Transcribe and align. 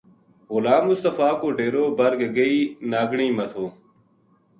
غلام 0.53 0.83
مصطفیٰ 0.91 1.31
کو 1.41 1.47
ڈیرو 1.57 1.83
بر 1.97 2.11
گگئی 2.21 2.57
ناگنی 2.91 3.29
ما 3.37 3.45
تھو 3.51 3.65